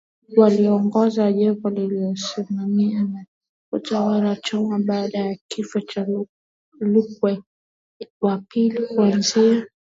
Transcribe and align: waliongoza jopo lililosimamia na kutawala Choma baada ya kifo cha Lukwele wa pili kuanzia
waliongoza 0.37 1.31
jopo 1.33 1.69
lililosimamia 1.69 3.03
na 3.03 3.25
kutawala 3.69 4.35
Choma 4.35 4.79
baada 4.79 5.19
ya 5.19 5.37
kifo 5.47 5.81
cha 5.81 6.07
Lukwele 6.79 7.43
wa 8.21 8.37
pili 8.49 8.87
kuanzia 8.87 9.67